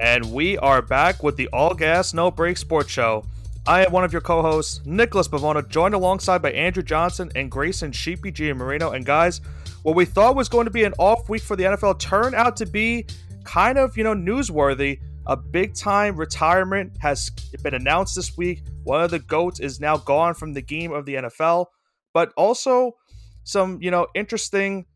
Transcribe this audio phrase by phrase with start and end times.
[0.00, 3.22] and we are back with the All Gas No Break Sports Show.
[3.66, 7.92] I am one of your co-hosts, Nicholas Bavona, joined alongside by Andrew Johnson and Grayson
[7.92, 8.92] Sheepy G and Marino.
[8.92, 9.42] And guys,
[9.82, 12.56] what we thought was going to be an off week for the NFL turned out
[12.56, 13.06] to be
[13.44, 14.98] kind of, you know, newsworthy.
[15.26, 17.28] A big time retirement has
[17.62, 18.62] been announced this week.
[18.84, 21.66] One of the GOATs is now gone from the game of the NFL,
[22.14, 22.96] but also
[23.44, 24.86] some, you know, interesting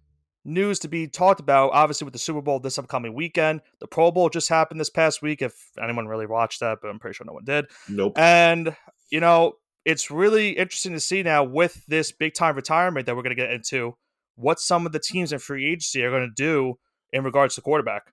[0.44, 3.60] news to be talked about, obviously, with the Super Bowl this upcoming weekend.
[3.80, 6.98] The Pro Bowl just happened this past week, if anyone really watched that, but I'm
[6.98, 7.66] pretty sure no one did.
[7.88, 8.18] Nope.
[8.18, 8.76] And,
[9.10, 13.22] you know, it's really interesting to see now with this big time retirement that we're
[13.22, 13.96] going to get into
[14.36, 16.78] what some of the teams in free agency are going to do
[17.12, 18.12] in regards to quarterback.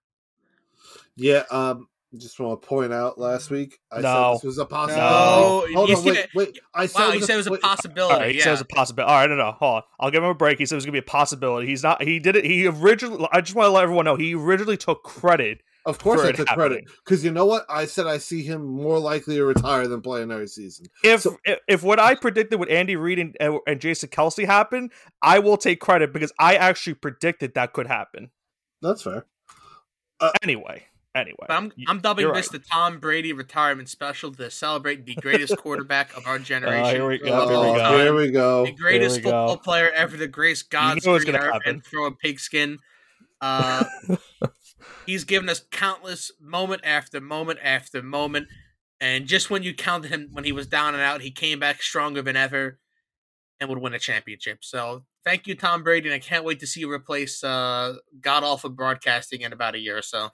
[1.15, 1.87] Yeah, um,
[2.17, 3.51] just want to point out last mm.
[3.51, 4.33] week I No.
[4.33, 5.01] said this was a possibility.
[5.01, 6.59] No, Hold you on, said wait, it- wait.
[6.73, 8.15] I said Wow, it he was said it was a wait, All possibility.
[8.19, 8.43] right, he yeah.
[8.43, 9.11] says a possibility.
[9.11, 9.83] All right, no, no, hold on.
[9.99, 10.59] I'll give him a break.
[10.59, 11.67] He said it was going to be a possibility.
[11.67, 12.03] He's not.
[12.03, 12.45] He did it.
[12.45, 13.27] He originally.
[13.31, 15.61] I just want to let everyone know he originally took credit.
[15.83, 17.65] Of course, I it took credit because you know what?
[17.67, 20.85] I said I see him more likely to retire than play another season.
[21.03, 24.91] If So- if, if what I predicted with Andy Reid and, and Jason Kelce happened,
[25.23, 28.29] I will take credit because I actually predicted that could happen.
[28.83, 29.25] That's fair.
[30.19, 30.83] Uh, anyway,
[31.15, 32.61] anyway, But I'm, y- I'm dubbing this right.
[32.61, 36.95] the Tom Brady retirement special to celebrate the greatest quarterback of our generation.
[36.95, 37.97] here we go, of here we go.
[37.97, 38.65] here we go.
[38.65, 39.29] The greatest Here go.
[39.47, 42.79] football player ever to grace God's knew it was green earth and throw a pigskin.
[43.41, 43.83] Uh,
[45.05, 48.47] he's given us countless moment after moment after moment.
[48.99, 51.81] And just when you counted him when he was down and out, he came back
[51.81, 52.79] stronger than ever
[53.59, 54.59] and would win a championship.
[54.63, 58.43] So thank you, Tom Brady, and I can't wait to see you replace uh, god
[58.43, 60.29] awful broadcasting in about a year or so.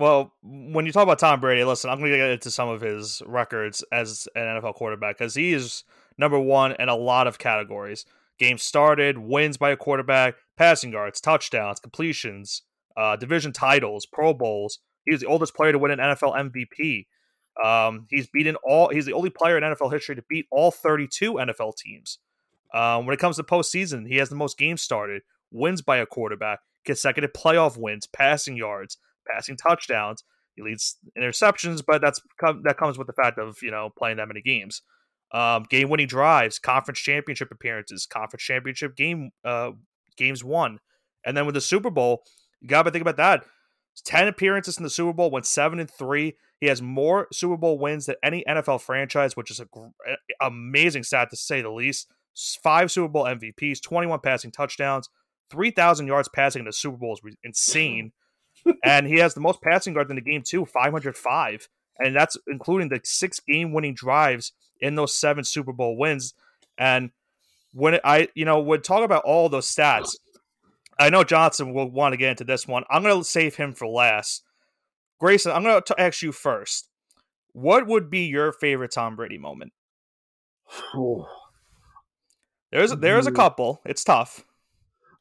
[0.00, 2.80] Well, when you talk about Tom Brady, listen, I'm going to get into some of
[2.80, 5.84] his records as an NFL quarterback because he is
[6.16, 8.06] number one in a lot of categories.
[8.38, 12.62] Games started, wins by a quarterback, passing yards, touchdowns, completions,
[12.96, 14.78] uh, division titles, Pro Bowls.
[15.04, 17.06] He the oldest player to win an NFL MVP.
[17.62, 18.88] Um, he's beaten all.
[18.88, 22.20] He's the only player in NFL history to beat all 32 NFL teams.
[22.72, 25.20] Um, when it comes to postseason, he has the most games started,
[25.50, 28.96] wins by a quarterback, consecutive playoff wins, passing yards,
[29.32, 30.24] passing touchdowns.
[30.56, 32.20] He leads interceptions, but that's
[32.64, 34.82] that comes with the fact of you know playing that many games.
[35.32, 39.70] Um, game-winning drives, conference championship appearances, conference championship game uh,
[40.16, 40.80] games won,
[41.24, 42.22] and then with the Super Bowl,
[42.60, 43.44] you got to think about that.
[44.04, 46.36] Ten appearances in the Super Bowl, went seven and three.
[46.60, 49.86] He has more Super Bowl wins than any NFL franchise, which is a gr-
[50.40, 52.08] amazing stat to say the least.
[52.62, 55.08] Five Super Bowl MVPs, twenty-one passing touchdowns,
[55.50, 58.12] three thousand yards passing in the Super Bowl is insane
[58.84, 62.88] and he has the most passing yards in the game too, 505, and that's including
[62.88, 66.34] the six game-winning drives in those seven Super Bowl wins.
[66.78, 67.10] And
[67.72, 70.16] when I, you know, would talk about all those stats,
[70.98, 72.84] I know Johnson will want to get into this one.
[72.90, 74.42] I'm going to save him for last.
[75.18, 76.88] Grayson, I'm going to ask you first.
[77.52, 79.72] What would be your favorite Tom Brady moment?
[82.70, 83.36] There's there's a mm.
[83.36, 83.80] couple.
[83.84, 84.44] It's tough.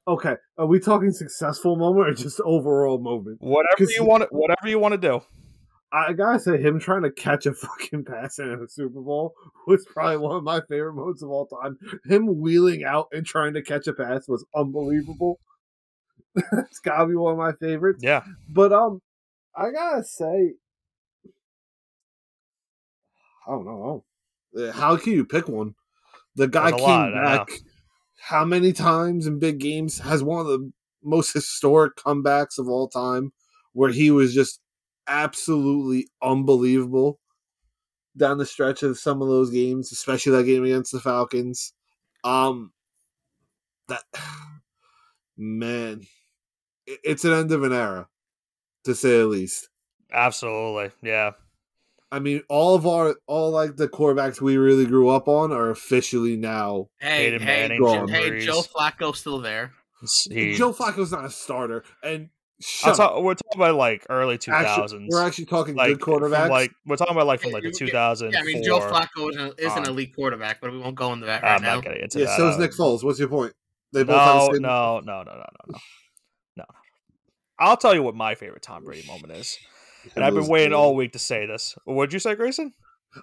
[0.09, 3.37] Okay, are we talking successful moment or just overall moment?
[3.41, 4.23] Whatever you want.
[4.31, 5.21] Whatever you want to do.
[5.93, 9.35] I gotta say, him trying to catch a fucking pass in a Super Bowl
[9.67, 11.77] was probably one of my favorite moments of all time.
[12.05, 15.39] Him wheeling out and trying to catch a pass was unbelievable.
[16.35, 17.99] it's gotta be one of my favorites.
[18.01, 18.23] Yeah.
[18.49, 19.03] But um,
[19.55, 20.53] I gotta say,
[23.47, 24.05] I don't know.
[24.73, 25.75] How can you pick one?
[26.35, 27.49] The guy There's came lot, back
[28.21, 29.99] how many times in big games?
[29.99, 30.71] Has one of the
[31.03, 33.31] most historic comebacks of all time,
[33.73, 34.59] where he was just
[35.07, 37.19] absolutely unbelievable
[38.17, 41.73] down the stretch of some of those games, especially that game against the Falcons.
[42.23, 42.71] Um,
[43.87, 44.03] that
[45.37, 46.01] man,
[46.85, 48.07] it's an end of an era,
[48.85, 49.69] to say the least.
[50.11, 50.91] Absolutely.
[51.01, 51.31] Yeah.
[52.11, 55.69] I mean, all of our all like the quarterbacks we really grew up on are
[55.69, 56.89] officially now.
[56.99, 59.73] Hey, Peyton hey, Manning, hey, Joe Flacco's still there.
[60.31, 62.29] He, Joe Flacco's not a starter, and I'm
[62.61, 63.21] shut talk- up.
[63.21, 64.53] we're talking about like early 2000s.
[64.53, 66.49] Actually, we're actually talking like good quarterbacks.
[66.49, 68.31] Like we're talking about like from like the Yeah, 2000.
[68.31, 71.11] Yeah, I mean, Joe Flacco is an, is an elite quarterback, but we won't go
[71.11, 71.75] into that I'm now.
[71.75, 72.37] not getting into yeah, that.
[72.37, 73.03] so is uh, Nick Foles.
[73.03, 73.51] What's your point?
[73.91, 75.79] They both have the same- no, no, no, no, no, no,
[76.57, 76.65] no.
[77.59, 79.57] I'll tell you what my favorite Tom Brady moment is,
[80.15, 81.75] and I've been waiting all week to say this.
[81.85, 82.73] What'd you say, Grayson?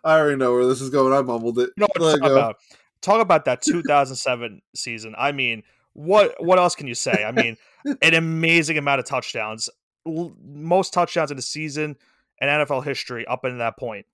[0.04, 1.12] I already know where this is going.
[1.12, 1.70] I mumbled it.
[1.76, 2.40] You know what Let I'm it talking go.
[2.40, 2.56] about?
[3.02, 5.14] Talk about that 2007 season.
[5.16, 5.62] I mean,
[5.92, 7.24] what what else can you say?
[7.24, 7.56] I mean,
[8.02, 9.68] an amazing amount of touchdowns,
[10.04, 11.96] most touchdowns in the season
[12.40, 14.06] in NFL history up until that point.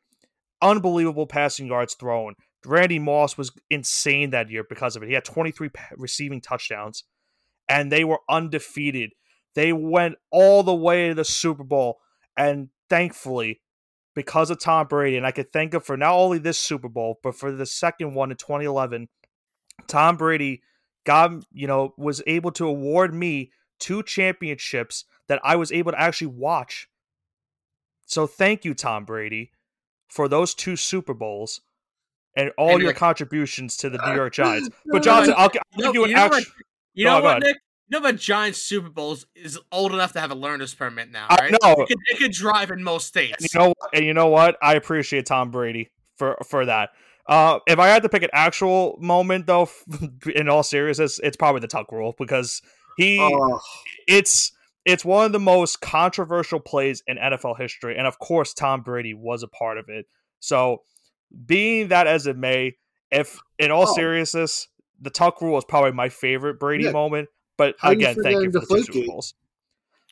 [0.61, 2.35] Unbelievable passing yards thrown.
[2.65, 5.09] Randy Moss was insane that year because of it.
[5.09, 7.03] He had 23 pa- receiving touchdowns,
[7.69, 9.11] and they were undefeated.
[9.55, 11.99] They went all the way to the Super Bowl,
[12.37, 13.61] and thankfully,
[14.15, 17.19] because of Tom Brady, and I could thank him for not only this Super Bowl,
[17.23, 19.09] but for the second one in 2011,
[19.87, 20.63] Tom Brady
[21.05, 23.51] got, you know, was able to award me
[23.81, 26.89] two championships that I was able to actually watch.
[28.05, 29.53] So thank you, Tom Brady,
[30.09, 31.61] for those two Super Bowls
[32.37, 34.69] and all And, your contributions to the New uh, York Giants.
[34.87, 36.45] But Johnson, I'll, I'll give you an you know what-
[36.95, 37.43] You know what.
[37.43, 37.57] Nick?
[37.89, 38.17] You know what?
[38.17, 41.53] Giants Super Bowls is old enough to have a learner's permit now, I right?
[41.53, 41.73] know.
[41.83, 43.37] It could, it could drive in most states.
[43.41, 44.57] And you know, and you know what?
[44.63, 46.91] I appreciate Tom Brady for for that.
[47.27, 49.69] Uh, if I had to pick an actual moment, though,
[50.35, 52.63] in all seriousness, it's probably the tuck rule because
[52.97, 53.61] he Oh,
[54.09, 54.53] it's
[54.85, 59.15] it's one of the most controversial plays in NFL history, and of course, Tom Brady
[59.15, 60.07] was a part of it.
[60.41, 60.83] So,
[61.47, 62.77] being that as it may,
[63.11, 63.95] if in all Oh.
[63.95, 64.69] seriousness,
[65.01, 66.93] the tuck rule is probably my favorite Brady Yeah.
[66.93, 67.29] moment.
[67.57, 68.85] But How you again, thank you for the two Deflategate?
[68.93, 69.35] Super Bowls.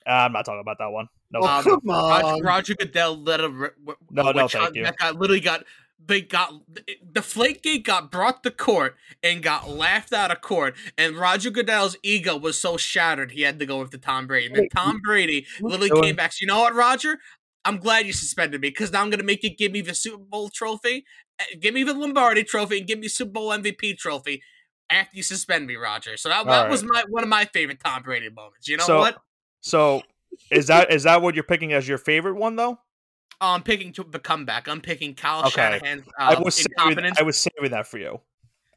[0.07, 1.09] Uh, I'm not talking about that one.
[1.31, 2.43] No, oh, come Roger, on.
[2.43, 4.85] Roger Goodell let a r- w- No, no, thank hunt you.
[4.85, 5.65] That got literally got
[6.05, 11.17] they got the Flakegate got brought to court and got laughed out of court, and
[11.17, 14.47] Roger Goodell's ego was so shattered he had to go with the Tom Brady.
[14.47, 16.33] And then Tom Brady literally came back.
[16.33, 17.19] So you know what, Roger?
[17.65, 20.17] I'm glad you suspended me because now I'm gonna make you give me the Super
[20.17, 21.05] Bowl trophy,
[21.39, 24.43] eh, give me the Lombardi trophy, and give me Super Bowl MVP trophy
[24.91, 26.17] after you suspend me, Roger.
[26.17, 28.69] So that, that All was my one of my favorite Tom Brady moments.
[28.69, 29.17] You know So, what?
[29.61, 30.03] So
[30.51, 32.79] is that is that what you're picking as your favorite one though?
[33.43, 34.69] Oh, I'm picking to the comeback.
[34.69, 35.51] I'm picking Kyle Okay.
[35.53, 37.13] Shanahan's I uh, was saving.
[37.19, 38.21] I was saving that for you.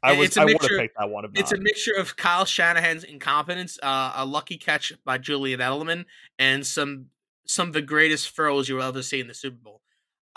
[0.02, 1.24] I was it's a I would have mixture- picked that one.
[1.34, 1.60] It's not.
[1.60, 6.04] a mixture of Kyle Shanahan's incompetence, uh, a lucky catch by Julian Edelman,
[6.38, 7.06] and some
[7.46, 9.80] some of the greatest throws you will ever see in the Super Bowl.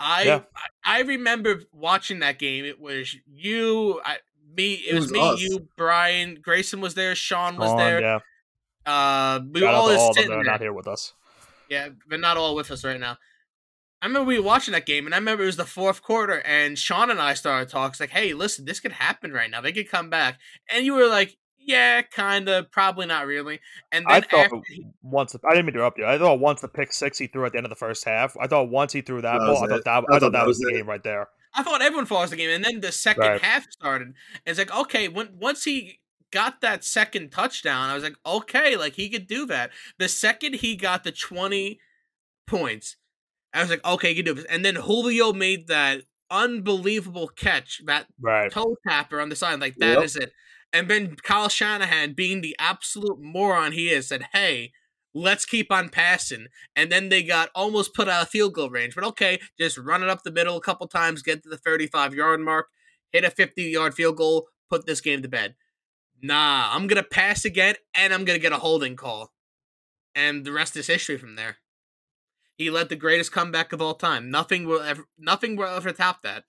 [0.00, 0.40] I Yeah.
[0.84, 2.64] I, I remember watching that game.
[2.64, 4.18] It was you, I,
[4.58, 4.74] me.
[4.74, 5.40] It, It was, was me, us.
[5.40, 8.00] you, Brian, Grayson was there, Sean was Sean, there.
[8.00, 8.18] Yeah,
[8.84, 10.52] Uh, we shout were out all to all of them sitting that are there.
[10.52, 11.14] not here with us.
[11.70, 13.16] Yeah, but not all with us right now.
[14.00, 16.40] I remember we were watching that game, and I remember it was the fourth quarter,
[16.46, 17.90] and Sean and I started talking.
[17.90, 19.60] It's like, hey, listen, this could happen right now.
[19.60, 20.38] They could come back.
[20.72, 23.60] And you were like, yeah, kind of, probably not really.
[23.92, 24.60] And then I thought after,
[25.02, 26.06] once the, I didn't mean to interrupt you.
[26.06, 28.36] I thought once the pick six he threw at the end of the first half.
[28.40, 29.84] I thought once he threw that, That ball, I thought it.
[29.84, 31.28] that I I, thought thought that that was was the game right there.
[31.54, 33.42] I thought everyone falls the game, and then the second Right.
[33.42, 34.08] half started.
[34.08, 34.16] And
[34.46, 36.00] it's like, okay, when once he
[36.30, 39.70] got that second touchdown, I was like, okay, like he could do that.
[39.98, 41.80] The second he got the twenty
[42.46, 42.96] points,
[43.54, 44.44] I was like, okay, he can do this.
[44.46, 48.52] And then Julio made that unbelievable catch, that Right.
[48.52, 50.16] toe tapper on the side, like that is Yep.
[50.16, 50.32] it.
[50.72, 54.72] And then Kyle Shanahan, being the absolute moron he is, said, "Hey,
[55.18, 58.94] let's keep on passing." And then they got almost put out of field goal range,
[58.94, 62.14] but okay, just run it up the middle a couple times, get to the thirty-five
[62.14, 62.68] yard mark,
[63.12, 65.54] hit a fifty-yard field goal, put this game to bed.
[66.22, 69.32] Nah, I'm gonna pass again, and I'm gonna get a holding call,
[70.14, 71.58] and the rest is history from there.
[72.56, 74.30] He led the greatest comeback of all time.
[74.30, 76.44] Nothing will ever, nothing will ever top that.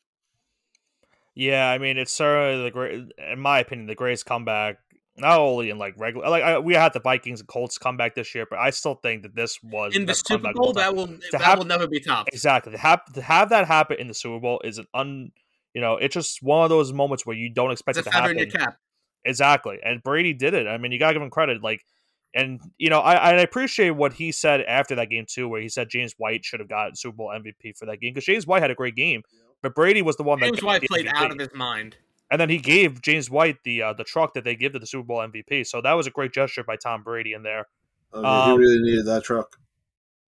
[1.36, 4.80] Yeah, I mean it's certainly the great, in my opinion, the greatest comeback.
[5.19, 8.33] Not only in like regular, like I, we had the Vikings and Colts comeback this
[8.36, 11.42] year, but I still think that this was in the Super Bowl, that will that
[11.42, 12.30] have- will never be topped.
[12.33, 12.71] Exactly.
[12.74, 15.31] To have to have that happen in the Super Bowl is an un.
[15.74, 18.16] You know, it's just one of those moments where you don't expect It's it to
[18.18, 18.51] feather in happen.
[18.51, 18.77] your cap.
[19.25, 19.80] Exactly.
[19.83, 20.66] And Brady did it.
[20.68, 21.62] I mean, you gotta give him credit.
[21.62, 21.86] Like,
[22.34, 25.70] and you know, I I appreciate what he said after that game too, where he
[25.70, 28.62] said James White should have gotten Super Bowl MVP for that game because James White
[28.62, 29.22] had a great game,
[29.62, 31.13] but Brady was the one that James White played MVP.
[31.15, 31.98] out of his mind.
[32.31, 34.86] And then he gave James White the uh, the truck that they give to the
[34.86, 35.65] Super Bowl MVP.
[35.65, 37.65] So that was a great gesture by Tom Brady in there.
[38.13, 39.57] I mean, Um, he really needed that truck.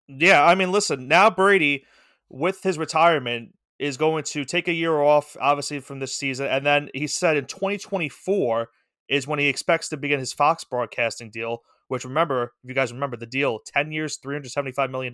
[0.08, 1.86] Yeah, I mean, listen, now Brady,
[2.29, 6.48] with his retirement, is going to take a year off, obviously, from this season.
[6.48, 8.70] And then he said in 2024
[9.10, 12.93] is when he expects to begin his Fox broadcasting deal, which remember, if you guys
[12.93, 15.13] remember the deal, 10 years, $375 million.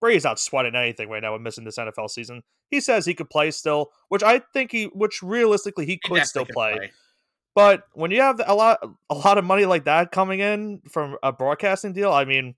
[0.00, 2.42] Brady's not sweating anything right now with missing this NFL season.
[2.70, 6.26] He says he could play still, which I think he, which realistically he He could
[6.26, 6.90] still definitely play.
[7.54, 11.16] But when you have a lot a lot of money like that coming in from
[11.22, 12.54] a broadcasting deal, I mean,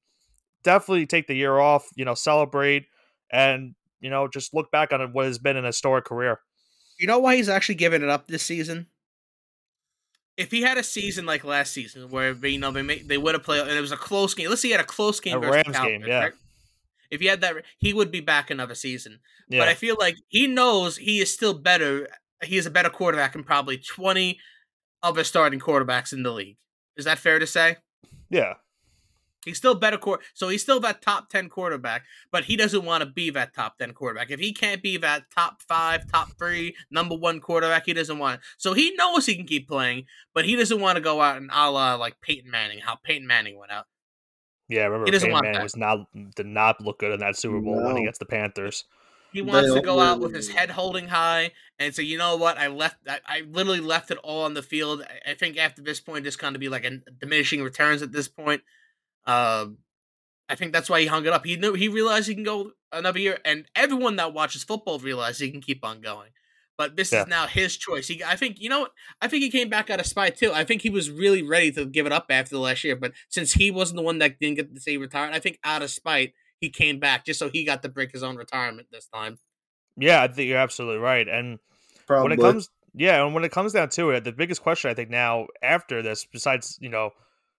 [0.65, 2.87] definitely take the year off, you know, celebrate
[3.31, 6.41] and, you know, just look back on what has been an historic career.
[6.99, 8.89] You know why he's actually giving it up this season?
[10.37, 13.45] If he had a season like last season, where you know they they would have
[13.45, 14.49] played and it was a close game.
[14.49, 16.21] Let's say he had a close game A versus Rams Cowboys, game, yeah.
[16.25, 16.33] right?
[17.11, 19.21] If he had that, he would be back another season.
[19.49, 19.61] Yeah.
[19.61, 22.09] But I feel like he knows he is still better.
[22.43, 24.39] He is a better quarterback than probably twenty
[25.03, 26.59] other starting quarterbacks in the league.
[26.97, 27.77] Is that fair to say?
[28.31, 28.55] yeah.
[29.45, 29.99] He's still better
[30.35, 33.79] so he's still that top ten quarterback, but he doesn't want to be that top
[33.79, 34.31] ten quarterback.
[34.31, 38.37] If he can't be that top five, top three, number one quarterback, he doesn't want
[38.37, 38.41] it.
[38.59, 41.51] So he knows he can keep playing, but he doesn't want to go out and
[41.53, 43.87] a la like Peyton Manning, how Peyton Manning went out.
[44.69, 45.63] Yeah, I remember He doesn't Peyton want Manning that.
[45.63, 45.99] was not
[46.37, 48.07] did not look good in that Super Bowl when he No.
[48.07, 48.85] gets the Panthers.
[49.33, 52.37] He wants They to go out with his head holding high and say, you know
[52.37, 55.03] what, I left, I, I literally left it all on the field.
[55.03, 58.11] I, I think after this point, it's going to be like a diminishing returns at
[58.13, 58.63] this point.
[59.27, 59.79] Um,
[60.49, 61.45] I think that's why he hung it up.
[61.45, 65.41] He knew he realized he can go another year, and everyone that watches football realizes
[65.41, 66.31] he can keep on going.
[66.79, 67.23] But this Yeah.
[67.23, 68.07] is now his choice.
[68.09, 68.93] He, I think, you know what?
[69.21, 70.53] I think he came back out of spite too.
[70.55, 73.13] I think he was really ready to give it up after the last year, but
[73.29, 75.91] since he wasn't the one that didn't get to say retired, I think out of
[75.91, 79.39] spite he came back just so he got to break his own retirement this time.
[79.97, 81.27] Yeah, I think you're absolutely right.
[81.29, 81.59] And
[82.07, 82.31] Probably.
[82.31, 84.95] when it comes yeah, and when it comes down to it, the biggest question I
[84.95, 87.11] think now after this, besides, you know,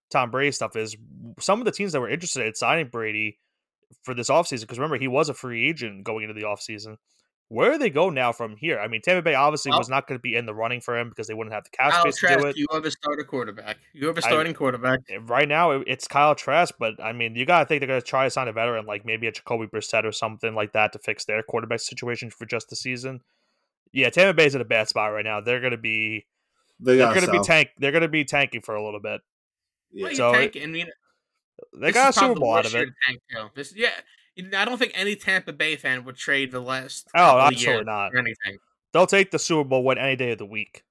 [0.10, 0.96] Tom Brady stuff is
[1.40, 3.38] some of the teams that were interested in signing Brady
[4.04, 6.98] for this offseason, because remember he was a free agent going into the offseason.
[7.50, 8.80] Where do they go now from here?
[8.80, 10.96] I mean, Tampa Bay obviously Well- was not going to be in the running for
[10.98, 12.58] him because they wouldn't have the cap Kyle space to do it.
[12.58, 13.78] you have a starter quarterback.
[13.92, 15.00] You have a I- starting quarterback.
[15.10, 18.02] Eh, right now it- it's Kyle Trask, but I mean, you gotta think they're gonna
[18.02, 21.00] try to sign a veteran like maybe a Jacoby Brissett or something like that to
[21.00, 23.22] fix their quarterback situation for just the season.
[23.92, 25.42] Yeah, Tampa Bay's in a bad spot right now.
[25.42, 26.28] They're gonna be
[26.80, 29.22] they they're gonna be tank they're gonna be tanking for a little bit.
[29.92, 30.04] Yeah.
[30.04, 30.88] Well, you So tank, I mean,
[31.74, 32.90] They got a is Super Bowl out of it.
[33.08, 33.22] tank.
[33.56, 34.00] This, yeah, you know,
[34.38, 37.74] I don't think any Tampa Bay fan would trade the last Oh, couple of absolutely
[37.76, 38.12] years not.
[38.12, 38.58] for anything.
[38.94, 40.84] They'll take the Super Bowl win any day of the week.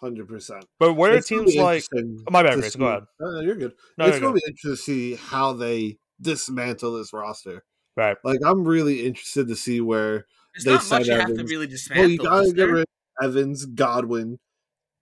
[0.00, 0.66] Hundred percent.
[0.78, 3.04] But where are It's gonna teams be like Oh, my bad, Grace, go ahead.
[3.20, 3.72] No, you're good.
[3.96, 7.64] no, it's going to be interesting to see how they dismantle this roster.
[7.96, 8.16] right.
[8.24, 10.26] Like, I'm really interested to see where.
[10.54, 11.50] There's They not much signed you have to Evans.
[11.50, 12.10] really Well, dismantle.
[12.10, 12.80] you got to get rid
[13.20, 14.38] of Evans, Godwin.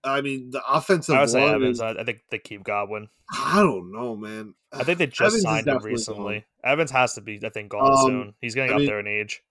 [0.04, 1.47] I mean, the offensive I would say.
[1.49, 1.76] Evans.
[1.78, 3.09] is- I, I think they keep Godwin.
[3.32, 4.54] I don't know, man.
[4.73, 6.44] I think they just Evans signed him recently.
[6.64, 8.35] Evans has to be, I think, gone Um, soon.
[8.40, 9.42] He's getting I up mean- there in age.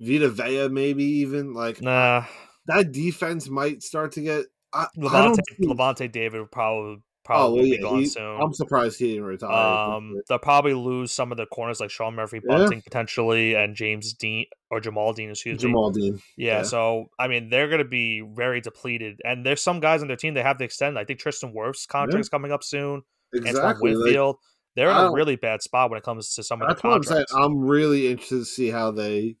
[0.00, 2.24] Vita Vea, maybe even like Nah,
[2.66, 4.44] that defense might start to get.
[4.72, 8.06] I, I Lavonte, don't see- Lavonte David would probably Oh, probably be yeah, gone he-
[8.06, 8.40] soon.
[8.40, 9.50] I'm surprised he didn't retire.
[9.96, 12.56] Um, they'll probably lose some of the corners like Sean Murphy, Yeah.
[12.58, 15.30] Bunting potentially, and James Dean or Jamel Dean.
[15.30, 15.70] Excuse me.
[15.72, 16.20] Jamel Dean.
[16.36, 16.62] Yeah, yeah.
[16.62, 20.16] so I mean they're going to be very depleted, and there's some guys on their
[20.16, 20.98] team they have to extend.
[20.98, 23.02] I think Tristan Wirfs' contract's coming up soon.
[23.34, 23.94] Antoine Exactly.
[23.94, 24.36] like, Winfield.
[24.76, 27.02] they're in a really bad spot when it comes to some of the what I'm
[27.02, 27.34] contracts.
[27.34, 29.36] I'm really interested to see how they.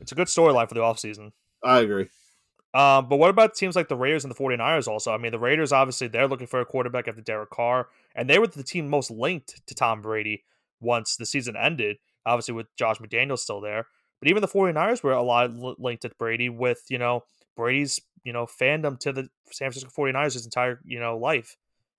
[0.00, 1.30] It's a good storyline for the offseason.
[1.62, 2.08] I agree.
[2.74, 5.12] Um, but what about teams like the Raiders and the 49ers also?
[5.12, 8.38] I mean, the Raiders, obviously, they're looking for a quarterback after Derek Carr, and they
[8.38, 10.44] were the team most linked to Tom Brady
[10.80, 11.96] once the season ended,
[12.26, 13.86] obviously, with Josh McDaniels still there.
[14.20, 17.24] But even the 49ers were a lot linked to Brady with, you know,
[17.56, 21.56] Brady's, you know, fandom to the San Francisco 49ers his entire, you know, life.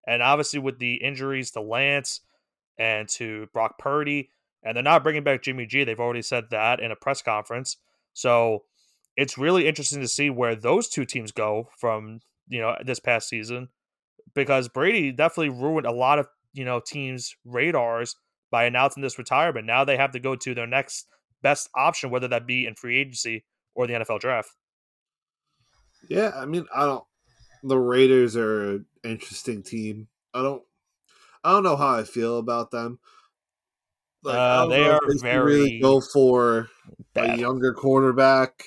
[0.07, 2.21] And obviously, with the injuries to Lance
[2.77, 4.29] and to Brock Purdy,
[4.63, 5.83] and they're not bringing back Jimmy G.
[5.83, 7.77] They've already said that in a press conference.
[8.13, 8.63] So
[9.19, 13.29] it's really interesting to see where those two teams go from you know this past
[13.29, 13.69] season
[14.33, 18.15] because Brady definitely ruined a lot of you know teams' radars
[18.51, 19.67] by announcing this retirement.
[19.67, 21.07] Now they have to go to their next
[21.41, 23.45] best option, whether that be in free agency
[23.75, 24.51] or the NFL draft.
[26.09, 27.03] Yeah, I mean, I don't.
[27.63, 30.07] The Raiders are an interesting team.
[30.33, 30.63] I don't.
[31.43, 32.99] I don't know how I feel about them.
[34.25, 36.69] I Uh, they are should very go for
[37.15, 38.63] a younger quarterback,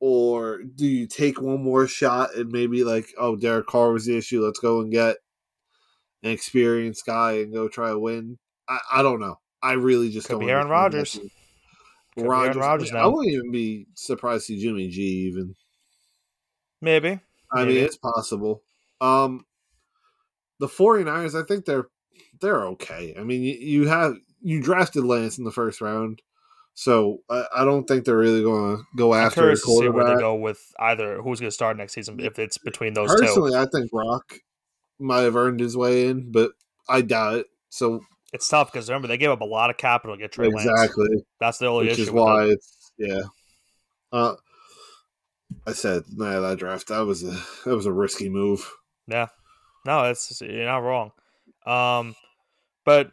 [0.00, 4.16] or do you take one more shot and maybe like, oh, Derek Carr was the
[4.16, 4.44] issue.
[4.44, 5.16] Let's go and get
[6.22, 8.38] an experienced guy and go try to win.
[8.68, 9.38] I, I don't know.
[9.62, 10.46] I really just Could don't.
[10.46, 11.20] be Aaron Rodgers.
[12.16, 15.54] Aaron Rodgers I wouldn't even be surprised to see Jimmy G even.
[16.80, 17.20] Maybe.
[17.52, 17.74] I Maybe.
[17.74, 18.62] mean, it's possible.
[19.00, 19.44] Um,
[20.58, 21.88] the 49ers, I think they're
[22.40, 23.14] they're okay.
[23.18, 26.22] I mean, you, you have you drafted Lance in the first round,
[26.80, 29.88] so I, I don't think they're really going to go I'm after curious to see
[29.90, 33.10] where they go with either who's going to start next season if it's between those
[33.14, 33.20] two.
[33.20, 34.36] Personally, I think Brock
[34.98, 36.52] might have earned his way in, but
[36.88, 37.46] I doubt it.
[37.68, 38.00] So
[38.32, 40.64] It's tough because remember they gave up a lot of capital to get Trey Lance.
[40.64, 42.02] exactly, That's the only which issue.
[42.04, 42.50] is why it.
[42.52, 43.20] it's yeah.
[44.10, 44.36] Uh,
[45.66, 48.66] I said, nah, that draft that was a that was a risky move.
[49.06, 49.26] Yeah.
[49.84, 51.10] No, it's you're not wrong.
[51.66, 52.14] Um,
[52.86, 53.12] but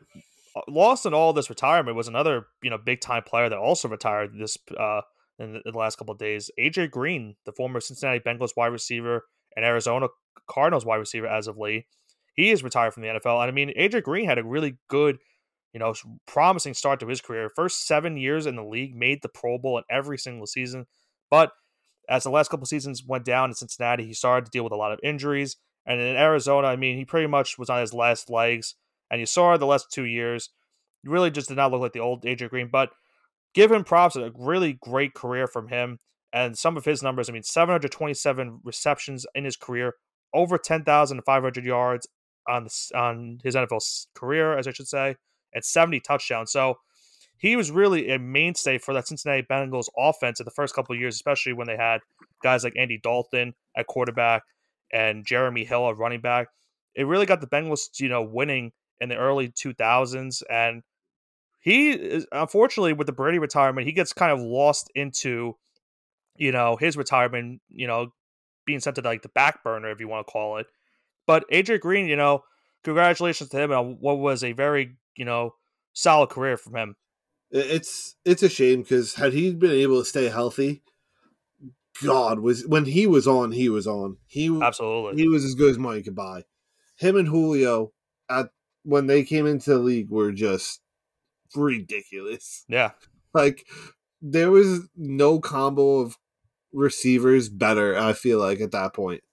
[0.68, 4.32] lost in all this retirement was another you know big time player that also retired
[4.38, 5.02] this uh
[5.40, 6.50] in the, in the last couple of days.
[6.60, 10.08] AJ Green, the former Cincinnati Bengals wide receiver and Arizona
[10.50, 11.86] Cardinals wide receiver as of late,
[12.34, 13.42] he is retired from the NFL.
[13.42, 15.18] And I mean, AJ Green had a really good,
[15.74, 15.94] you know,
[16.26, 17.52] promising start to his career.
[17.56, 20.86] First seven years in the league, made the Pro Bowl in every single season,
[21.30, 21.52] but
[22.10, 24.78] as the last couple seasons went down in Cincinnati, he started to deal with a
[24.78, 25.58] lot of injuries.
[25.86, 28.76] And in Arizona, I mean, he pretty much was on his last legs.
[29.10, 30.50] And you saw the last two years,
[31.04, 32.70] really just did not look like the old AJ Green.
[32.72, 32.90] But
[33.54, 36.00] give him props, a really great career from him.
[36.34, 39.94] And some of his numbers, I mean, 727 receptions in his career,
[40.34, 42.08] over 10,500 yards,
[42.48, 45.16] on on his NFL career, as I should say,
[45.54, 46.52] and 70 touchdowns.
[46.52, 46.76] So
[47.38, 51.00] he was really a mainstay for that Cincinnati Bengals offense in the first couple of
[51.00, 52.02] years, especially when they had
[52.42, 54.44] guys like Andy Dalton at quarterback
[54.92, 56.48] and Jeremy Hill at running back.
[56.96, 60.44] It really got the Bengals, you know, winning in the early 2000s.
[60.50, 60.84] And
[61.60, 65.56] he is, unfortunately, with the Brady retirement, he gets kind of lost into,
[66.36, 68.12] you know, his retirement, you know,
[68.66, 70.68] being sent to like the back burner, if you want to call it.
[71.26, 72.44] But AJ Green, you know,
[72.84, 75.56] congratulations to him on what was a very, you know,
[75.94, 76.96] solid career from him.
[77.50, 80.84] It's it's a shame because had he been able to stay healthy,
[82.04, 84.18] God was when he was on, he was on.
[84.28, 86.44] He absolutely he was as good as money could buy.
[86.98, 87.94] Him and Julio
[88.30, 88.50] at
[88.88, 90.82] when they came into the league were just
[91.56, 92.64] ridiculous.
[92.70, 92.92] Yeah,
[93.34, 93.68] like
[94.22, 96.18] there was no combo of
[96.72, 97.98] receivers better.
[97.98, 99.24] I feel like at that point,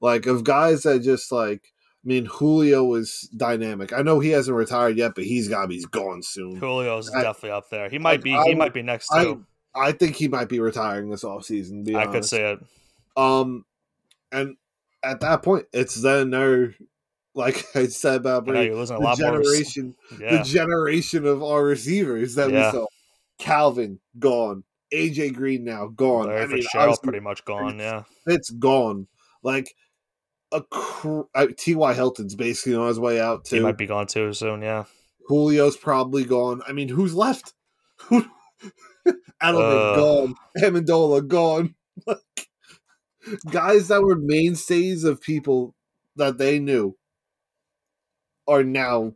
[0.00, 1.72] like of guys that just like
[2.04, 3.92] I mean, Julio was dynamic.
[3.92, 6.58] I know he hasn't retired yet, but he's got to be gone soon.
[6.58, 7.88] Julio's I, definitely up there.
[7.88, 8.34] He might be.
[8.34, 9.44] I, he might be next too.
[9.74, 11.88] I, I think he might be retiring this offseason.
[11.94, 12.12] I honest.
[12.12, 12.60] could say it.
[13.16, 13.64] Um,
[14.32, 14.56] and
[15.02, 16.74] at that point, it's then their
[17.38, 20.38] like I said about Brady, the generation, yeah.
[20.38, 22.66] the generation of our receivers that yeah.
[22.66, 22.86] we saw.
[23.38, 26.26] Calvin gone, AJ Green now gone.
[26.26, 27.78] Larry I mean, Fitzgerald pretty much gone.
[27.78, 29.06] Yeah, it's gone.
[29.44, 29.72] Like
[30.50, 31.94] a cr- uh, T.Y.
[31.94, 33.56] Hilton's basically on his way out too.
[33.56, 34.60] He might be gone too soon.
[34.60, 34.84] Yeah,
[35.28, 36.60] Julio's probably gone.
[36.66, 37.54] I mean, who's left?
[38.10, 38.26] Edelman
[39.40, 40.34] uh, gone.
[40.58, 41.76] Amendola gone.
[43.50, 45.76] guys that were mainstays of people
[46.16, 46.96] that they knew
[48.48, 49.12] are now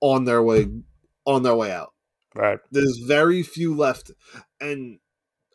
[0.00, 0.68] on their way
[1.26, 1.92] on their way out.
[2.34, 2.58] Right.
[2.70, 4.10] There's very few left,
[4.60, 4.98] and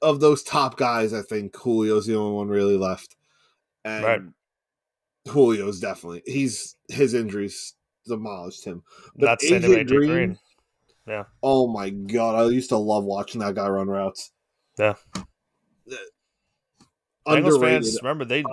[0.01, 3.15] of those top guys, I think Julio's the only one really left.
[3.83, 4.21] And right.
[5.27, 8.83] Julio's definitely he's his injuries demolished him.
[9.15, 10.39] But That's AJ, AJ Green, Green,
[11.07, 11.23] Yeah.
[11.41, 14.31] Oh my god, I used to love watching that guy run routes.
[14.77, 14.95] Yeah.
[17.25, 18.43] Bengals fans, remember they,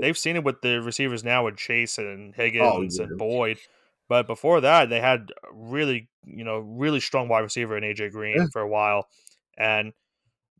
[0.00, 3.16] they have seen it with the receivers now with Chase and oh, Higgins oh, and
[3.16, 3.58] Boyd,
[4.08, 8.36] but before that they had really you know really strong wide receiver in AJ Green
[8.36, 8.46] yeah.
[8.52, 9.08] for a while,
[9.56, 9.92] and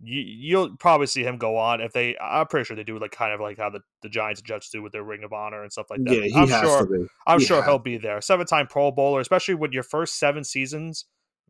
[0.01, 2.17] you, will probably see him go on if they.
[2.19, 4.71] I'm pretty sure they do like kind of like how the, the Giants and Jets
[4.71, 6.15] do with their Ring of Honor and stuff like that.
[6.15, 7.07] Yeah, he I'm has sure, to be.
[7.27, 8.21] I'm he sure he'll be there.
[8.21, 11.07] Seven time Pro Bowler, especially with your first seven seasons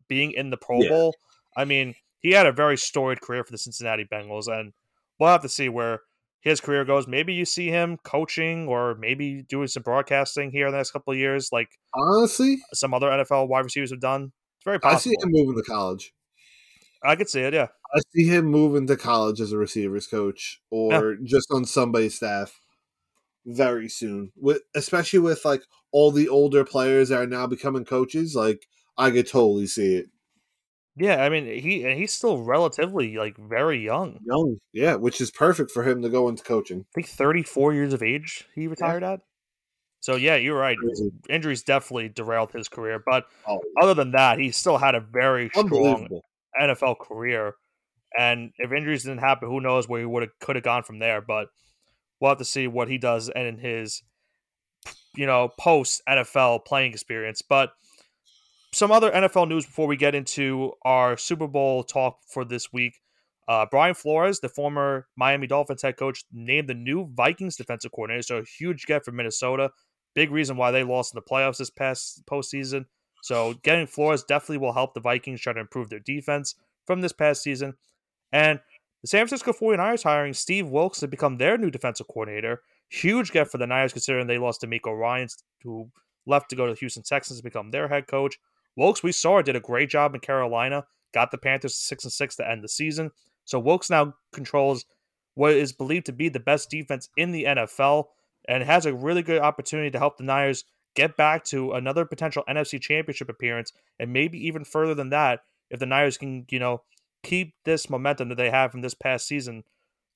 [0.07, 0.89] being in the Pro yeah.
[0.89, 1.15] Bowl.
[1.55, 4.73] I mean, he had a very storied career for the Cincinnati Bengals, and
[5.19, 6.01] we'll have to see where
[6.41, 7.07] his career goes.
[7.07, 11.13] Maybe you see him coaching or maybe doing some broadcasting here in the next couple
[11.13, 14.31] of years, like honestly, some other NFL wide receivers have done.
[14.57, 14.97] It's very possible.
[14.97, 16.13] I see him moving to college.
[17.03, 17.67] I could see it, yeah.
[17.95, 21.17] I see him moving to college as a receivers coach or yeah.
[21.23, 22.59] just on somebody's staff
[23.45, 24.31] very soon.
[24.35, 29.11] With especially with like all the older players that are now becoming coaches, like I
[29.11, 30.07] could totally see it.
[30.95, 34.19] Yeah, I mean he and he's still relatively like very young.
[34.25, 36.81] Young, yeah, which is perfect for him to go into coaching.
[36.81, 39.13] I think thirty four years of age he retired yeah.
[39.13, 39.19] at.
[40.01, 40.77] So yeah, you're right.
[40.77, 41.11] Crazy.
[41.29, 43.61] Injuries definitely derailed his career, but oh.
[43.81, 46.21] other than that, he still had a very strong
[46.59, 47.55] NFL career.
[48.17, 50.99] And if injuries didn't happen, who knows where he would have could have gone from
[50.99, 51.21] there.
[51.21, 51.47] But
[52.19, 54.03] we'll have to see what he does and in his
[55.15, 57.41] you know post NFL playing experience.
[57.41, 57.73] But
[58.71, 62.99] some other NFL news before we get into our Super Bowl talk for this week.
[63.47, 68.21] Uh, Brian Flores, the former Miami Dolphins head coach, named the new Vikings defensive coordinator.
[68.21, 69.71] So a huge get for Minnesota.
[70.13, 72.85] Big reason why they lost in the playoffs this past postseason.
[73.23, 76.55] So getting Flores definitely will help the Vikings try to improve their defense
[76.85, 77.73] from this past season.
[78.31, 78.59] And
[79.01, 82.61] the San Francisco 49ers hiring Steve Wilks to become their new defensive coordinator.
[82.89, 85.89] Huge get for the Niners considering they lost to DeMeco Ryans, who
[86.25, 88.37] left to go to the Houston Texans to become their head coach.
[88.79, 92.35] Wilks, we saw, did a great job in Carolina, got the Panthers 6 and 6
[92.37, 93.11] to end the season.
[93.43, 94.85] So Wilks now controls
[95.35, 98.05] what is believed to be the best defense in the NFL
[98.47, 100.63] and has a really good opportunity to help the Niners
[100.95, 105.79] get back to another potential NFC championship appearance and maybe even further than that if
[105.79, 106.81] the Niners can, you know,
[107.21, 109.65] keep this momentum that they have from this past season.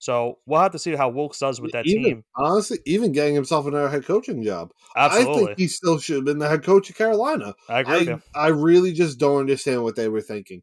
[0.04, 2.24] So we'll have to see how Wilks does with that even, team.
[2.36, 4.74] Honestly, even getting himself another head coaching job.
[4.98, 5.44] Absolutely.
[5.44, 7.56] I think he still should have been the head coach of Carolina.
[7.70, 8.12] I agree.
[8.12, 10.62] I, I really just don't understand what they were thinking.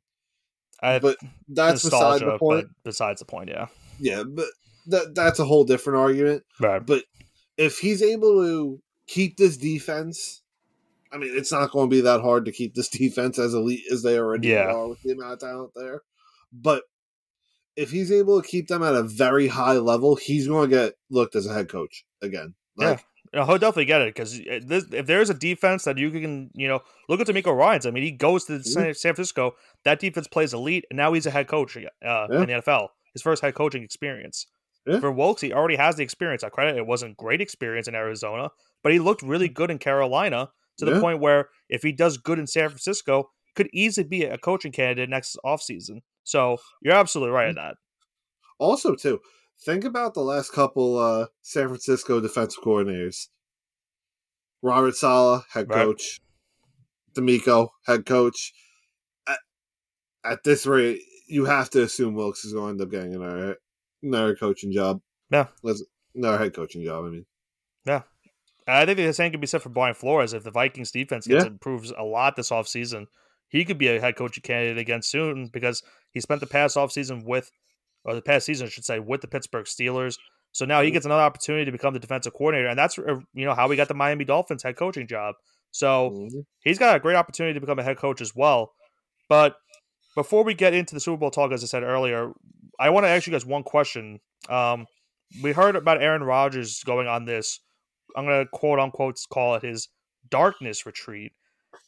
[0.83, 1.17] I, but
[1.49, 2.69] that's beside the point.
[2.85, 3.69] Besides the point, yeah.
[3.99, 4.45] Yeah, but
[4.89, 6.43] that that's a whole different argument.
[6.61, 6.85] Right.
[6.85, 7.05] But
[7.57, 10.43] if he's able to keep this defense.
[11.11, 13.85] I mean, it's not going to be that hard to keep this defense as elite
[13.91, 14.67] as they already yeah.
[14.67, 16.03] are with the amount of talent there.
[16.53, 16.83] But
[17.81, 20.95] if he's able to keep them at a very high level, he's going to get
[21.09, 22.55] looked as a head coach again.
[22.77, 26.51] Like, No, he'll definitely get it because eh, if there's a defense that you can,
[26.53, 27.87] you know, look at DeMeco Ryans.
[27.87, 28.93] I mean, he goes to mm-hmm.
[28.93, 29.55] San Francisco.
[29.85, 32.25] That defense plays elite, and now he's a head coach uh, yeah.
[32.27, 32.89] in the NFL.
[33.15, 34.47] His first head coaching experience.
[34.87, 35.01] Yeah.
[35.01, 36.45] For Wilks, he already has the experience.
[36.45, 38.51] I credit it wasn't great experience in Arizona,
[38.83, 39.55] but he looked really mm-hmm.
[39.55, 41.01] good in Carolina to the yeah.
[41.01, 45.09] point where if he does good in San Francisco, could easily be a coaching candidate
[45.09, 46.01] next offseason.
[46.25, 47.77] So you're absolutely right in that.
[48.59, 49.21] Also, too,
[49.65, 53.29] think about the last couple uh, San Francisco defensive coordinators.
[54.63, 55.85] Robert Saleh, head right.
[55.85, 56.21] coach.
[57.15, 58.53] DeMeco, head coach.
[59.27, 59.39] At,
[60.25, 63.57] at, this rate, you have to assume Wilks is going to end up getting another,
[64.03, 65.01] another coaching job.
[65.31, 65.47] Yeah.
[66.15, 67.27] Another head coaching job, I mean.
[67.87, 68.03] Yeah.
[68.67, 70.33] I think the same could be said for Brian Flores.
[70.33, 71.51] If the Vikings defense gets yeah.
[71.51, 73.07] improves a lot this offseason,
[73.51, 75.83] he could be a head coaching candidate again soon because
[76.13, 77.51] he spent the past offseason with
[78.05, 80.17] or the past season, I should say, with the Pittsburgh Steelers.
[80.53, 80.95] So now he mm-hmm.
[80.95, 83.77] gets another opportunity to become the defensive coordinator, and that's uh, you know how we
[83.77, 85.35] got the Miami Dolphins head coaching job.
[85.71, 86.41] So mm-hmm.
[86.63, 88.73] he's got a great opportunity to become a head coach as well.
[89.29, 89.57] But
[90.17, 92.33] before we get into the Super Bowl talk, as I said earlier,
[92.79, 94.19] I want to ask you guys one question.
[94.49, 94.87] Um,
[95.43, 97.61] we heard about Aaron Rodgers going on this.
[98.17, 99.89] I'm going to quote unquote call it his
[100.29, 101.33] darkness retreat.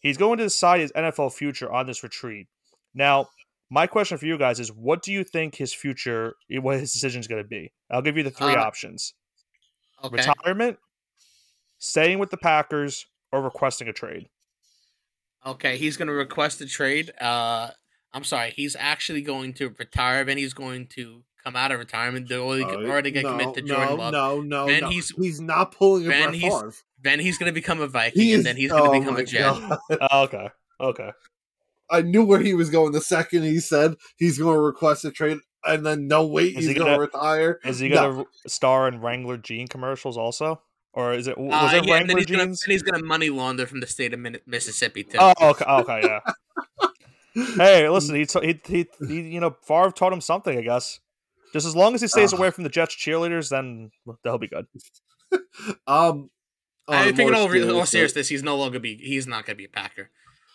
[0.01, 2.49] He's going to decide his NFL future on this retreat.
[2.95, 3.29] Now,
[3.71, 7.21] my question for you guys is what do you think his future, what his decision
[7.21, 7.73] is going to be?
[7.91, 9.15] I'll give you the three uh, options
[10.05, 10.17] okay.
[10.17, 10.79] retirement,
[11.79, 14.29] staying with the Packers, or requesting a trade.
[15.45, 17.13] Okay, he's going to request a trade.
[17.21, 17.71] Uh,
[18.13, 22.29] I'm sorry, he's actually going to retire, and he's going to come out of retirement.
[22.29, 24.13] They're already, uh, already going to no, commit to Jordan no, Love.
[24.13, 24.89] No, no, then no.
[24.91, 26.73] He's, he's not pulling a then Brett he's, Favre.
[27.03, 29.17] Then he's going to become a Viking, he and then he's going to oh become
[29.17, 29.55] a Jet.
[30.11, 30.49] oh, okay,
[30.81, 31.11] okay.
[31.91, 35.11] I knew where he was going the second he said he's going to request a
[35.11, 37.61] trade, and then no wait, is he's he going to retire.
[37.65, 38.27] Is he going to no.
[38.47, 40.63] star in Wrangler jean commercials also?
[40.95, 42.63] Or is it was uh, it yeah, Wrangler and jeans?
[42.65, 45.19] and he's going to money launder from the state of Mississippi too.
[45.19, 46.21] Oh, okay, okay yeah.
[47.57, 51.01] hey, listen, he, he, he he you know Favre taught him something, I guess.
[51.53, 53.91] Just as long as he stays uh, away from the Jets cheerleaders, then
[54.25, 54.67] they'll be good.
[55.87, 56.31] um,
[56.89, 59.67] I think in all, all seriousness, he's no longer be he's not going to be
[59.67, 60.11] a Packer.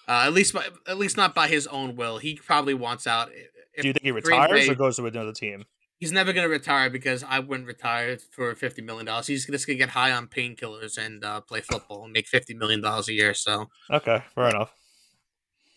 [0.08, 2.18] Uh, at least, by, at least not by his own will.
[2.18, 3.30] He probably wants out.
[3.74, 5.66] If Do you think he retires Bay, or goes to another team?
[6.00, 9.28] He's never going to retire because I wouldn't retire for fifty million dollars.
[9.28, 12.54] He's just going to get high on painkillers and uh, play football and make fifty
[12.54, 13.34] million dollars a year.
[13.34, 14.74] So okay, fair enough.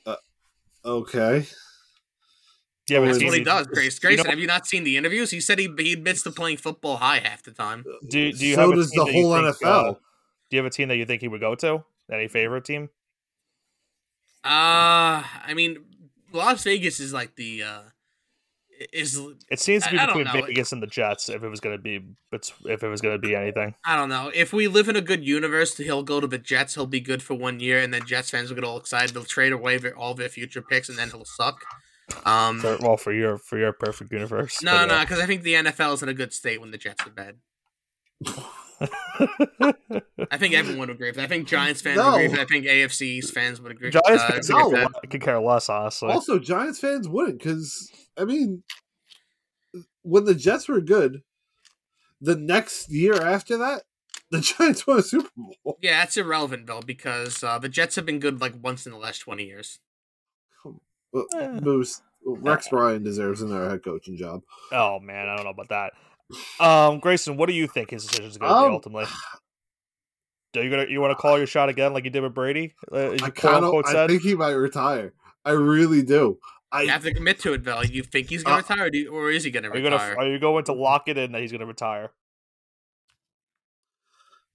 [0.07, 0.17] Uh,
[0.85, 1.47] okay.
[2.91, 3.67] Yeah, that's what he does.
[3.69, 5.31] Grace, Grayson, you know, have you not seen the interviews?
[5.31, 7.85] He said he he admits to playing football high half the time.
[8.09, 9.91] Do, do you so have does the whole think, NFL.
[9.91, 11.85] Uh, do you have a team that you think he would go to?
[12.11, 12.91] Any favorite team?
[14.45, 15.85] Uh, I mean,
[16.33, 17.81] Las Vegas is like the uh
[18.93, 21.61] is it seems to be I, between I Vegas and the Jets if it was
[21.61, 22.01] going to be
[22.33, 23.75] if it was going to be anything.
[23.85, 24.31] I don't know.
[24.35, 26.75] If we live in a good universe, he'll go to the Jets.
[26.75, 29.15] He'll be good for one year, and then Jets fans will get all excited.
[29.15, 31.65] They'll trade away all their future picks, and then he'll suck.
[32.25, 34.63] Um, for, well, for your for your perfect universe.
[34.63, 37.05] No, no, because I think the NFL is in a good state when the Jets
[37.07, 37.37] are bad.
[38.81, 41.25] I think everyone would agree with that.
[41.25, 42.15] I think Giants fans no.
[42.15, 42.43] agree with that.
[42.43, 43.91] I think AFC fans would agree.
[43.91, 44.89] Giants uh, fans no.
[45.11, 46.11] could care less, honestly.
[46.11, 48.63] Also, Giants fans wouldn't because I mean,
[50.03, 51.23] when the Jets were good,
[52.21, 53.83] the next year after that,
[54.31, 55.79] the Giants won a Super Bowl.
[55.83, 58.99] Yeah, that's irrelevant, Bill, because uh, the Jets have been good like once in the
[58.99, 59.79] last twenty years.
[61.13, 61.59] Well, eh.
[61.63, 64.43] Moose, Rex Ryan deserves another head coaching job.
[64.73, 65.93] Oh man, I don't know about that.
[66.65, 69.07] Um, Grayson, what do you think his decision is going to um, be ultimately?
[70.57, 72.75] Are you gonna you want to call your shot again like you did with Brady?
[72.91, 75.13] Uh, I, kinda, I think he might retire.
[75.45, 76.39] I really do.
[76.73, 77.85] I you have to commit to it, Val.
[77.85, 80.15] You think he's going to uh, retire, or, or, is he going to retire?
[80.15, 82.13] Gonna, are you going to lock it in that he's going to retire?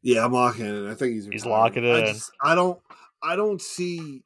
[0.02, 0.90] Yeah, I'm locking it.
[0.90, 2.06] I think he's he's locking it I in.
[2.14, 2.80] Just, I don't.
[3.22, 4.22] I don't see.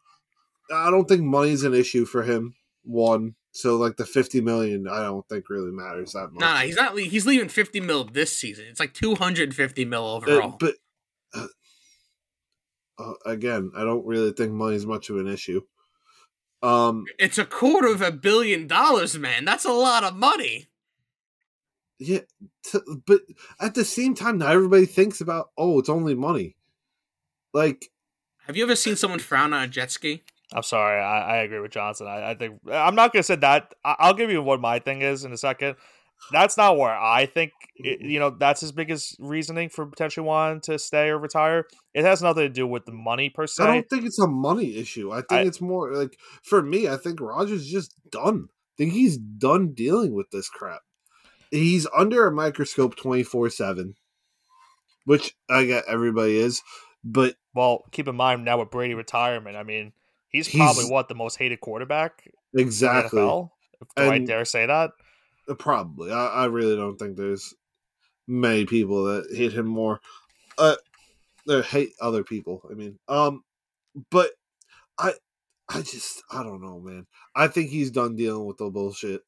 [0.74, 2.56] I don't think money's an issue for him.
[2.84, 6.40] One, so like the fifty million, I don't think really matters that much.
[6.40, 6.98] Nah, he's not.
[6.98, 8.66] He's leaving fifty mil this season.
[8.70, 10.58] It's like two hundred fifty mil uh, overall.
[10.60, 10.76] But
[11.34, 11.48] uh,
[12.98, 15.62] uh, again, I don't really think money's much of an issue.
[16.62, 19.46] Um, it's a quarter of a billion dollars, man.
[19.46, 20.68] That's a lot of money.
[22.00, 22.22] Yeah,
[22.64, 23.22] t- but
[23.60, 25.50] at the same time, not everybody thinks about.
[25.58, 26.56] Oh, it's only money.
[27.54, 27.92] Like,
[28.48, 30.24] have you ever seen someone frown on a jet ski?
[30.54, 31.00] I'm sorry.
[31.00, 32.08] I, I agree with Johnson.
[32.08, 33.74] I, I, think I'm not gonna say that.
[33.86, 35.76] I, will give you what my thing is in a second.
[36.32, 38.10] That's not where I think it, mm-hmm.
[38.10, 41.66] you know that's his biggest reasoning for potentially wanting to stay or retire.
[41.94, 43.64] It has nothing to do with the money per se.
[43.64, 45.12] I don't think it's a money issue.
[45.12, 46.88] I think it's more like for me.
[46.88, 48.50] I think Rodgers just done.
[48.50, 50.82] I think he's done dealing with this crap.
[51.52, 53.96] He's under a microscope twenty four seven.
[55.06, 56.62] which I get everybody is,
[57.04, 59.94] but Well, keep in mind now with Brady retirement, I mean,
[60.30, 63.50] he's, He's- probably what the most hated quarterback in exactly the NFL.
[63.96, 64.92] Do I dare say that?
[65.48, 66.12] Uh, Probably.
[66.12, 67.54] I, I really don't think there's
[68.28, 70.00] many people that hate him more.
[70.58, 70.76] Uh,
[71.48, 72.62] they hate other people.
[72.70, 73.44] I mean, um,
[74.12, 74.32] but
[74.98, 75.14] I,
[75.70, 77.08] I just, I don't know, man.
[77.36, 79.22] I think he's done dealing with the bullshit.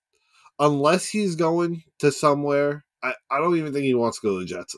[0.59, 4.39] Unless he's going to somewhere, I, I don't even think he wants to go to
[4.41, 4.75] the Jets.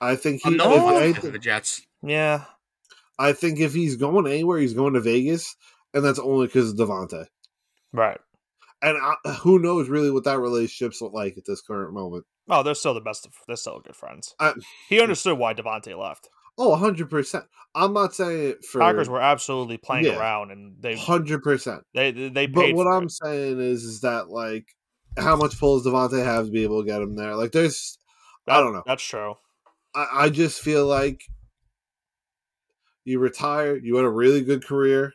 [0.00, 1.82] I think he, if no one wants anything- to the Jets.
[2.02, 2.44] Yeah.
[3.20, 5.54] I think if he's going anywhere, he's going to Vegas,
[5.94, 7.26] and that's only because of Davante.
[7.92, 8.18] Right.
[8.82, 12.24] And I, who knows really what that relationship's like at this current moment.
[12.48, 13.26] Oh, they're still the best.
[13.26, 14.34] Of, they're still good friends.
[14.40, 14.54] I-
[14.88, 16.28] he understood why Davante left.
[16.58, 17.44] Oh, 100%.
[17.74, 20.18] I'm not saying it for Packers were absolutely playing Yeah.
[20.18, 21.82] around, and they 100%.
[21.94, 23.12] they they they But what I'm it.
[23.12, 24.66] saying is is that like
[25.18, 27.36] how much pull does Davante have to be able to get him there?
[27.36, 27.98] Like there's
[28.48, 28.82] I don't know.
[28.86, 29.34] That's true.
[29.94, 31.22] I, I just feel like
[33.04, 35.12] you retire, you had a really good career.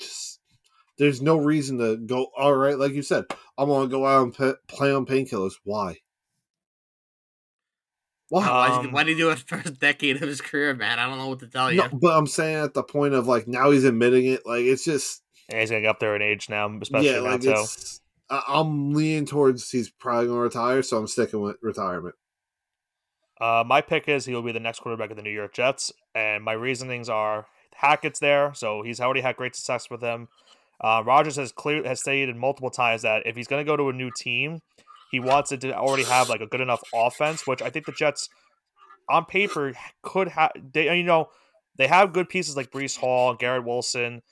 [0.00, 0.40] Just
[0.98, 3.24] there's no reason to go all right, like you said,
[3.56, 5.54] I'm gonna go out and p- play on painkillers.
[5.64, 5.96] Why?
[8.30, 8.46] Why?
[8.46, 10.98] Why, Um, why did he do it first decade of his career, man?
[10.98, 11.78] I don't know what to tell you.
[11.78, 14.84] No, but I'm saying at the point of like now he's admitting it, like it's
[14.84, 17.50] just And he's gonna get up there in age now, especially yeah, now like too.
[17.52, 18.00] it's.
[18.30, 22.14] I- I'm leaning towards he's probably gonna retire, so I'm sticking with retirement.
[23.40, 25.92] Uh, my pick is he will be the next quarterback of the New York Jets,
[26.14, 30.28] and my reasonings are Hackett's there, so he's already had great success with them.
[30.80, 33.88] Uh, Rodgers has clear has stated multiple times that if he's going to go to
[33.88, 34.60] a new team,
[35.10, 37.92] he wants it to already have like a good enough offense, which I think the
[37.92, 38.28] Jets,
[39.08, 39.72] on paper,
[40.02, 40.52] could have.
[40.72, 41.28] They you know
[41.76, 44.22] they have good pieces like Breece Hall, Garrett Wilson,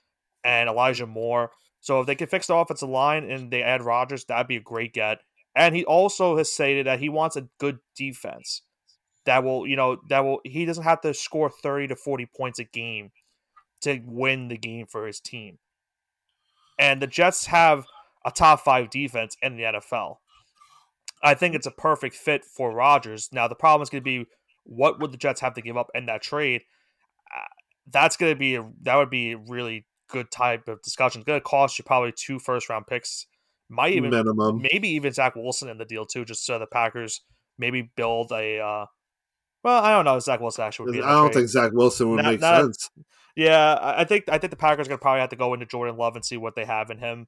[0.44, 1.50] and Elijah Moore.
[1.80, 4.60] So if they can fix the offensive line and they add Rodgers, that'd be a
[4.60, 5.20] great get.
[5.54, 8.62] And he also has stated that he wants a good defense
[9.26, 12.58] that will, you know, that will he doesn't have to score 30 to 40 points
[12.58, 13.10] a game
[13.82, 15.58] to win the game for his team.
[16.78, 17.84] And the Jets have
[18.24, 20.16] a top 5 defense in the NFL.
[21.22, 24.26] I think it's a perfect fit for Rodgers Now the problem is going to be
[24.64, 26.62] what would the Jets have to give up in that trade?
[27.34, 27.44] Uh,
[27.90, 31.20] that's going to be a, that would be a really good type of discussion.
[31.20, 33.26] It's going to cost you probably two first round picks.
[33.68, 34.62] Might even Minimum.
[34.62, 37.22] maybe even Zach Wilson in the deal too, just so the Packers
[37.58, 38.60] maybe build a.
[38.60, 38.86] Uh,
[39.66, 40.16] well, I don't know.
[40.16, 41.02] if Zach Wilson actually would be.
[41.02, 41.34] I don't trade.
[41.34, 42.90] think Zach Wilson would Not- make not- sense.
[43.34, 45.98] Yeah, I think I think the Packers are gonna probably have to go into Jordan
[45.98, 47.26] Love and see what they have in him.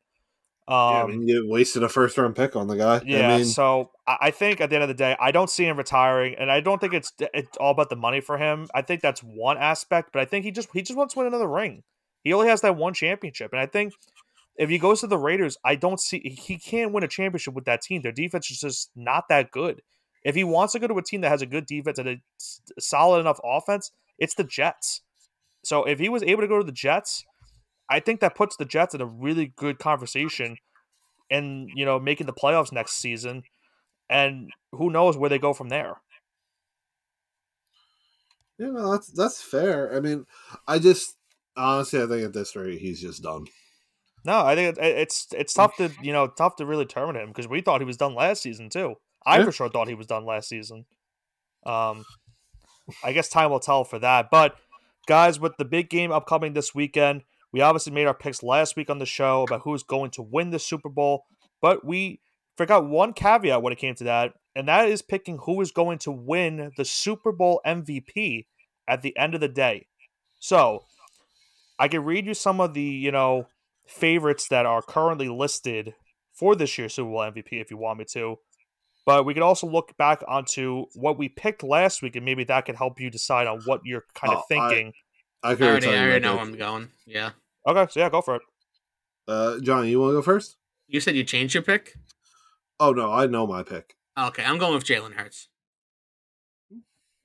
[0.66, 3.02] Um, yeah, I mean, you wasted a first round pick on the guy.
[3.04, 5.50] yeah, I mean, so I I think at the end of the day, I don't
[5.50, 8.68] see him retiring, and I don't think it's it's all about the money for him.
[8.74, 11.26] I think that's one aspect, but I think he just he just wants to win
[11.26, 11.82] another ring.
[12.24, 13.92] He only has that one championship, and I think
[14.56, 17.64] if he goes to the Raiders, I don't see he can't win a championship with
[17.66, 18.00] that team.
[18.02, 19.82] Their defense is just not that good.
[20.24, 22.16] If he wants to go to a team that has a good defense and a
[22.80, 25.02] solid enough offense, it's the Jets.
[25.64, 27.24] So if he was able to go to the Jets,
[27.90, 30.56] I think that puts the Jets in a really good conversation
[31.30, 33.42] and you know making the playoffs next season
[34.08, 35.96] and who knows where they go from there
[38.58, 39.94] yeah, no, that's that's fair.
[39.94, 40.26] I mean,
[40.66, 41.16] I just
[41.56, 43.46] honestly, I think at this rate, he's just done.
[44.24, 47.46] no i think it's it's tough to you know tough to really terminate him because
[47.46, 48.96] we thought he was done last season too
[49.28, 49.44] i Yeah.
[49.44, 50.84] for sure thought he was done last season
[51.66, 52.04] um
[53.04, 54.56] i guess time will tell for that but
[55.06, 58.90] guys with the big game upcoming this weekend we obviously made our picks last week
[58.90, 61.24] on the show about who's going to win the super bowl
[61.60, 62.20] but we
[62.56, 65.98] forgot one caveat when it came to that and that is picking who is going
[65.98, 68.46] to win the super bowl mvp
[68.86, 69.86] at the end of the day
[70.40, 70.84] so
[71.80, 73.46] I can read you some of the, you know,
[73.86, 75.94] favorites that are currently listed
[76.34, 78.36] for this year's Super Bowl MVP if you want me to.
[79.08, 82.66] But we could also look back onto what we picked last week, and maybe that
[82.66, 84.92] could help you decide on what you're kind of Oh, thinking.
[85.42, 86.40] I I can already, tell I already know pick.
[86.42, 86.90] I'm going.
[87.06, 87.30] Yeah.
[87.66, 88.42] Okay, so yeah, go for it.
[89.26, 90.58] Uh, Johnny, you want to go first?
[90.88, 91.94] You said you changed your pick?
[92.78, 93.96] Oh no, I know my pick.
[94.18, 95.48] Okay, I'm going with Jalen Hurts.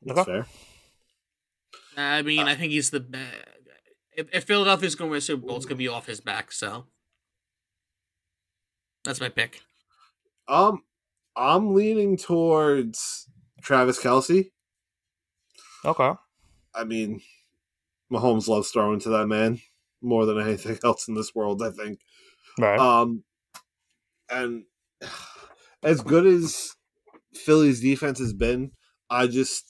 [0.03, 0.31] That's Okay.
[0.31, 0.47] fair.
[1.97, 3.35] I mean, Uh, I think he's the best.
[4.15, 6.21] If, if Philadelphia's going to win a Super Bowl, it's going to be off his
[6.21, 6.53] back.
[6.53, 6.85] So
[9.03, 9.63] that's my pick.
[10.47, 10.83] Um,
[11.35, 13.27] I'm leaning towards
[13.61, 14.51] Travis Kelce.
[15.85, 16.11] Okay.
[16.75, 17.21] I mean,
[18.11, 19.59] Mahomes loves throwing to that man
[20.01, 21.61] more than anything else in this world.
[21.61, 21.99] I think.
[22.59, 22.79] Right.
[22.79, 23.23] Um,
[24.29, 24.63] and
[25.83, 26.75] as good as
[27.33, 28.71] Philly's defense has been,
[29.09, 29.65] I just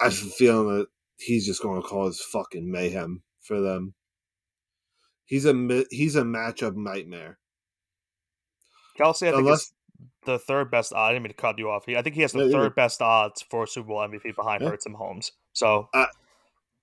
[0.00, 0.86] I have a feeling that
[1.16, 3.94] he's just going to cause fucking mayhem for them.
[5.24, 7.38] He's a he's a matchup nightmare.
[8.98, 9.72] Kelce, I think unless-
[10.24, 10.94] the third best.
[10.94, 11.88] I didn't mean to cut you off.
[11.88, 14.70] I think he has the Yeah, third best odds for Super Bowl MVP behind Yeah.
[14.70, 15.30] Hurts and Mahomes.
[15.52, 16.06] So, Uh,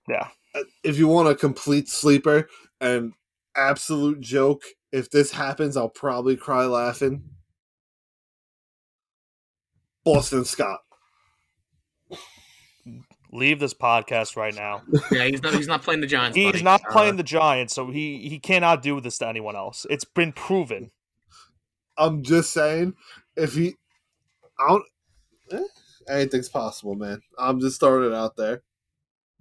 [0.07, 2.47] yeah, Uh, If you want a complete sleeper
[2.81, 3.13] and
[3.55, 7.23] absolute joke, if this happens, I'll probably cry laughing.
[10.03, 10.81] Boston Scott.
[13.31, 14.81] leave this podcast right now.
[15.11, 15.53] Yeah, he's not.
[15.55, 16.37] He's not playing the Giants.
[16.37, 16.63] He's buddy.
[16.63, 19.85] not Uh, playing the Giants, so he he cannot do this to anyone else.
[19.89, 20.91] It's been proven.
[21.97, 22.93] I'm just saying,
[23.35, 23.75] if he,
[24.59, 24.83] I don't.
[25.51, 25.63] eh,
[26.09, 27.21] anything's possible, man.
[27.37, 28.63] I'm just throwing it out there.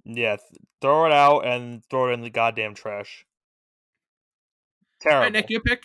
[0.05, 3.25] Yeah, th- throw it out and throw it in the goddamn trash.
[5.01, 5.23] Terrible.
[5.25, 5.85] right, Nick, your pick.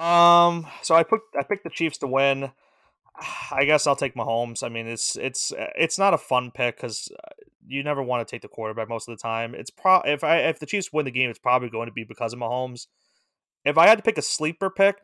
[0.00, 2.50] Um, so I picked I picked the Chiefs to win.
[3.52, 4.62] I guess I'll take Mahomes.
[4.62, 7.08] I mean, it's it's it's not a fun pick because
[7.66, 9.54] you never want to take the quarterback most of the time.
[9.54, 12.04] It's pro if I if the Chiefs win the game, it's probably going to be
[12.04, 12.86] because of Mahomes.
[13.64, 14.96] If I had to pick a sleeper pick,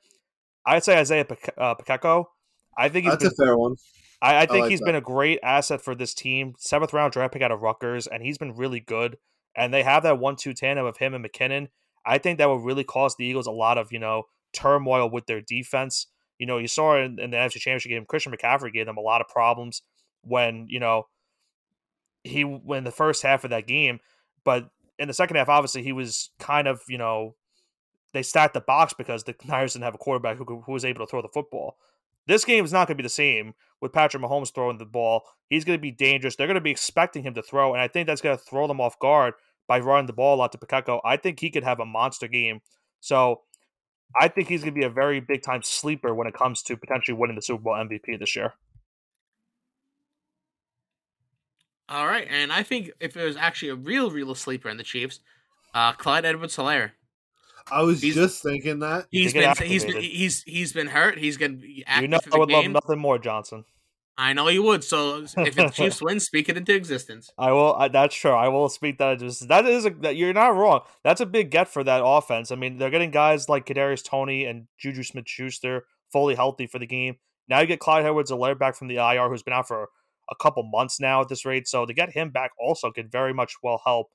[0.67, 2.31] I'd say Isaiah Pac- uh, Pacheco.
[2.77, 3.77] I think he's That's been, a fair one.
[4.23, 4.87] I, I think like he's that.
[4.87, 6.55] been a great asset for this team.
[6.59, 9.17] Seventh round draft pick out of Rutgers, and he's been really good.
[9.57, 11.69] And they have that one-two tandem of him and McKinnon.
[12.07, 15.27] I think that will really cause the Eagles a lot of you know turmoil with
[15.27, 16.07] their defense.
[16.39, 19.03] You know, you saw in, in the NFC Championship game, Christian McCaffrey gave them a
[19.03, 19.83] lot of problems
[20.23, 21.07] when you know
[22.25, 24.01] he when the first half of that game,
[24.45, 27.35] but in the second half, obviously he was kind of you know
[28.13, 31.05] they stacked the box because the Niners didn't have a quarterback who, who was able
[31.05, 31.77] to throw the football.
[32.27, 35.25] This game is not going to be the same with Patrick Mahomes throwing the ball.
[35.49, 36.37] He's going to be dangerous.
[36.37, 38.67] They're going to be expecting him to throw, and I think that's going to throw
[38.67, 39.35] them off guard
[39.67, 41.01] by running the ball a lot to Pacheco.
[41.05, 42.61] I think he could have a monster game.
[43.01, 43.43] So
[44.19, 46.77] I think he's going to be a very big time sleeper when it comes to
[46.77, 48.55] potentially winning the Super Bowl MVP this year.
[51.89, 54.85] All right, and I think if it was actually a real, real sleeper in the
[54.85, 55.19] Chiefs,
[55.75, 56.93] uh, Clyde Edwards-Helaire.
[57.73, 59.07] I was He's- just thinking that.
[59.11, 60.17] He's get been he's been activated.
[60.17, 61.19] he's he's been hurt.
[61.19, 62.73] He's gonna be active You know, for I would game.
[62.73, 63.65] love nothing more, Johnson.
[64.19, 64.85] I know you would.
[64.85, 67.31] So if the Chiefs win, speak it into existence.
[67.39, 67.75] I will.
[67.75, 68.33] I, that's true.
[68.33, 69.19] I will speak that.
[69.19, 69.91] Just that is a.
[69.91, 70.81] That, you're not wrong.
[71.05, 72.51] That's a big get for that offense.
[72.53, 76.87] I mean, they're getting guys like Kadarius Toney and Juju Smith-Schuster fully healthy for the
[76.87, 77.17] game.
[77.49, 79.89] Now you get Clyde Edwards-Helaire back from the IR, who's been out for
[80.31, 81.67] a couple months now at this rate.
[81.67, 84.09] So to get him back also could very much well help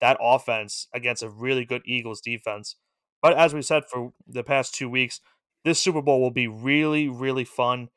[0.00, 2.76] that offense against a really good Eagles defense.
[3.22, 5.20] But as we said for the past two weeks,
[5.64, 7.88] this Super Bowl will be really, really fun.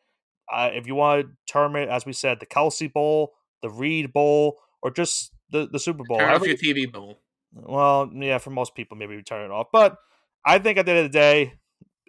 [0.52, 4.12] Uh, if you want to term it, as we said, the Kelce Bowl, the Reid
[4.12, 6.18] Bowl, or just the, the Super Bowl.
[6.18, 7.20] Turn off your TV bowl.
[7.54, 9.68] well, yeah, for most people, maybe we turn it off.
[9.72, 9.98] But
[10.46, 11.54] I think at the end of the day,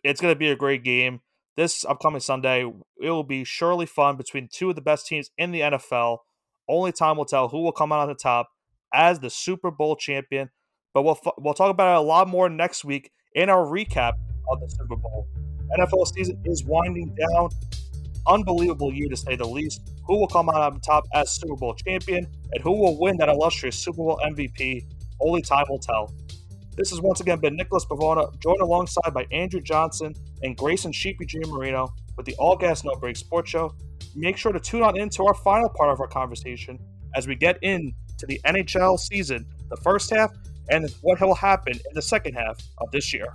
[0.03, 1.20] it's going to be a great game.
[1.57, 2.64] This upcoming Sunday,
[3.01, 6.18] it will be surely fun between two of the best teams in the NFL.
[6.68, 8.48] Only time will tell who will come out on the top
[8.92, 10.51] as the Super Bowl champion.
[10.94, 14.14] But we'll we'll talk about it a lot more next week in our recap
[14.48, 15.26] of the Super Bowl.
[15.78, 17.48] NFL season is winding down.
[18.26, 19.90] Unbelievable year to say the least.
[20.07, 23.28] Who will come out on top as Super Bowl champion and who will win that
[23.28, 24.85] illustrious Super Bowl MVP?
[25.20, 26.12] Only time will tell.
[26.76, 31.26] This has once again been Nicholas Pavona, joined alongside by Andrew Johnson and Grayson Sheepy
[31.26, 31.38] G.
[31.46, 33.74] Marino with the All Gas No Break Sports Show.
[34.14, 36.78] Make sure to tune on into our final part of our conversation
[37.14, 37.94] as we get into
[38.26, 40.33] the NHL season, the first half,
[40.70, 43.35] and what will happen in the second half of this year.